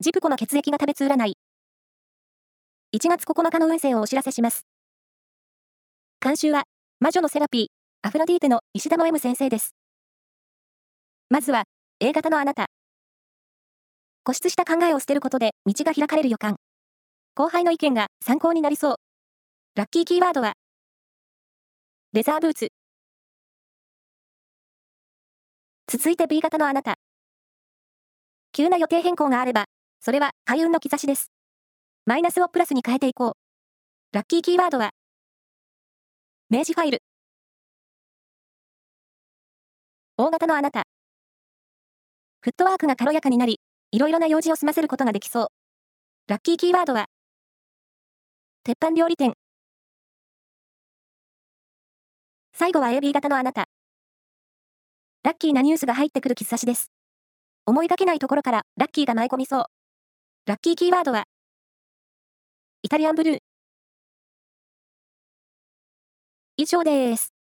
[0.00, 1.36] ジプコの血液が食べつ占い。
[2.94, 4.64] 1月9日の運勢をお知らせします。
[6.20, 6.66] 監修は、
[7.00, 7.66] 魔女のセラピー、
[8.06, 9.74] アフロディーテの石田の M 先生です。
[11.30, 11.64] まずは、
[11.98, 12.66] A 型のあなた。
[14.22, 16.58] 固執した考えを捨てることで道が開かれる予感。
[17.34, 18.96] 後輩の意見が参考になりそう。
[19.74, 20.52] ラッキーキーワードは、
[22.12, 22.68] レザーブーツ。
[25.88, 26.94] 続いて B 型のあなた。
[28.52, 29.64] 急な予定変更があれば、
[30.00, 31.30] それは開運の兆しです。
[32.06, 33.32] マイナスをプラスに変えていこう。
[34.12, 34.90] ラッキーキーワードは、
[36.50, 37.02] 明示ファイル。
[40.16, 40.84] 大型のあなた。
[42.40, 45.48] フットワークが軽やかになり、いろいろな用事を済ませることができそう。
[46.28, 47.06] ラッキーキーワードは、
[48.64, 49.34] 鉄板料理店。
[52.52, 53.66] 最後は AB 型のあなた。
[55.22, 56.90] ラッキーなニュースが入ってくる兆しです。
[57.66, 59.77] 思いがけないところからラッキーが舞い込みそう。
[60.48, 61.26] ラッキーキーワードは、
[62.82, 63.38] イタリアンブルー。
[66.56, 67.37] 以上です。